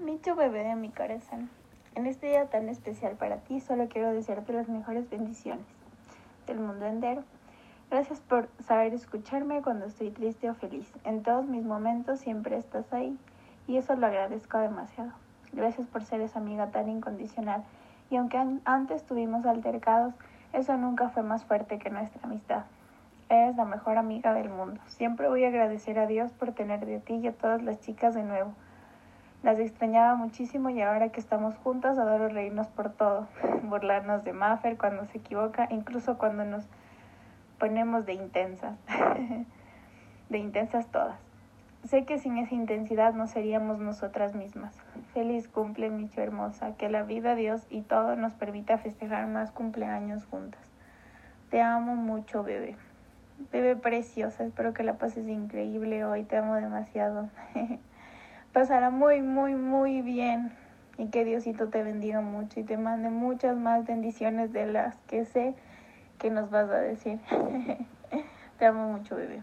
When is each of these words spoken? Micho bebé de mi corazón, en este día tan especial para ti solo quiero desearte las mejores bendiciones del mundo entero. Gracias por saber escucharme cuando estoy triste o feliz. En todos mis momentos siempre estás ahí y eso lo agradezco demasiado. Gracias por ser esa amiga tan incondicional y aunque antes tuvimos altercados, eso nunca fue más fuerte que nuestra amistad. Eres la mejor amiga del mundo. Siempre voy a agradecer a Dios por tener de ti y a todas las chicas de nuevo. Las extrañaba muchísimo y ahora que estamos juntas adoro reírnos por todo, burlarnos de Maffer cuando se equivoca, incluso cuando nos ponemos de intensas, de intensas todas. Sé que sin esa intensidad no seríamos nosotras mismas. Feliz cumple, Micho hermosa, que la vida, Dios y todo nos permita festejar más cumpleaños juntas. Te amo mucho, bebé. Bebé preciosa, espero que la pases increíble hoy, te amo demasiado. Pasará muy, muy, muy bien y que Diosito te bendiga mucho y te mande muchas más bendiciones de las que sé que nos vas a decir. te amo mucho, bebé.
Micho 0.00 0.34
bebé 0.34 0.64
de 0.64 0.76
mi 0.76 0.88
corazón, 0.88 1.50
en 1.94 2.06
este 2.06 2.28
día 2.28 2.46
tan 2.46 2.70
especial 2.70 3.16
para 3.16 3.36
ti 3.36 3.60
solo 3.60 3.86
quiero 3.90 4.10
desearte 4.12 4.54
las 4.54 4.66
mejores 4.66 5.10
bendiciones 5.10 5.66
del 6.46 6.58
mundo 6.58 6.86
entero. 6.86 7.22
Gracias 7.90 8.18
por 8.20 8.48
saber 8.60 8.94
escucharme 8.94 9.60
cuando 9.60 9.84
estoy 9.84 10.08
triste 10.08 10.48
o 10.48 10.54
feliz. 10.54 10.90
En 11.04 11.22
todos 11.22 11.44
mis 11.44 11.64
momentos 11.64 12.18
siempre 12.18 12.56
estás 12.56 12.90
ahí 12.94 13.18
y 13.68 13.76
eso 13.76 13.94
lo 13.94 14.06
agradezco 14.06 14.56
demasiado. 14.56 15.12
Gracias 15.52 15.86
por 15.86 16.02
ser 16.02 16.22
esa 16.22 16.38
amiga 16.38 16.70
tan 16.70 16.88
incondicional 16.88 17.62
y 18.08 18.16
aunque 18.16 18.38
antes 18.64 19.04
tuvimos 19.04 19.44
altercados, 19.44 20.14
eso 20.54 20.78
nunca 20.78 21.10
fue 21.10 21.22
más 21.24 21.44
fuerte 21.44 21.78
que 21.78 21.90
nuestra 21.90 22.22
amistad. 22.22 22.64
Eres 23.28 23.54
la 23.54 23.66
mejor 23.66 23.98
amiga 23.98 24.32
del 24.32 24.48
mundo. 24.48 24.80
Siempre 24.86 25.28
voy 25.28 25.44
a 25.44 25.48
agradecer 25.48 25.98
a 25.98 26.06
Dios 26.06 26.32
por 26.32 26.52
tener 26.52 26.86
de 26.86 27.00
ti 27.00 27.16
y 27.16 27.26
a 27.26 27.32
todas 27.32 27.62
las 27.62 27.82
chicas 27.82 28.14
de 28.14 28.22
nuevo. 28.22 28.54
Las 29.42 29.58
extrañaba 29.58 30.16
muchísimo 30.16 30.68
y 30.68 30.82
ahora 30.82 31.08
que 31.08 31.20
estamos 31.20 31.56
juntas 31.56 31.98
adoro 31.98 32.28
reírnos 32.28 32.68
por 32.68 32.90
todo, 32.90 33.26
burlarnos 33.62 34.22
de 34.22 34.34
Maffer 34.34 34.76
cuando 34.76 35.06
se 35.06 35.18
equivoca, 35.18 35.66
incluso 35.70 36.18
cuando 36.18 36.44
nos 36.44 36.64
ponemos 37.58 38.04
de 38.04 38.12
intensas, 38.14 38.76
de 40.28 40.38
intensas 40.38 40.86
todas. 40.88 41.18
Sé 41.88 42.04
que 42.04 42.18
sin 42.18 42.36
esa 42.36 42.54
intensidad 42.54 43.14
no 43.14 43.26
seríamos 43.26 43.78
nosotras 43.78 44.34
mismas. 44.34 44.76
Feliz 45.14 45.48
cumple, 45.48 45.88
Micho 45.88 46.20
hermosa, 46.20 46.76
que 46.76 46.90
la 46.90 47.02
vida, 47.04 47.34
Dios 47.34 47.66
y 47.70 47.80
todo 47.80 48.16
nos 48.16 48.34
permita 48.34 48.76
festejar 48.76 49.26
más 49.26 49.50
cumpleaños 49.50 50.26
juntas. 50.26 50.60
Te 51.50 51.62
amo 51.62 51.96
mucho, 51.96 52.42
bebé. 52.42 52.76
Bebé 53.50 53.74
preciosa, 53.74 54.44
espero 54.44 54.74
que 54.74 54.82
la 54.82 54.98
pases 54.98 55.26
increíble 55.26 56.04
hoy, 56.04 56.24
te 56.24 56.36
amo 56.36 56.54
demasiado. 56.56 57.30
Pasará 58.52 58.90
muy, 58.90 59.22
muy, 59.22 59.54
muy 59.54 60.02
bien 60.02 60.52
y 60.98 61.06
que 61.06 61.24
Diosito 61.24 61.68
te 61.68 61.84
bendiga 61.84 62.20
mucho 62.20 62.58
y 62.58 62.64
te 62.64 62.76
mande 62.76 63.08
muchas 63.08 63.56
más 63.56 63.86
bendiciones 63.86 64.52
de 64.52 64.66
las 64.66 64.96
que 65.06 65.24
sé 65.24 65.54
que 66.18 66.30
nos 66.30 66.50
vas 66.50 66.68
a 66.68 66.80
decir. 66.80 67.20
te 68.58 68.66
amo 68.66 68.92
mucho, 68.92 69.14
bebé. 69.14 69.38